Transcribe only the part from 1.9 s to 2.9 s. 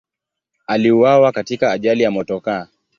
ya motokaa.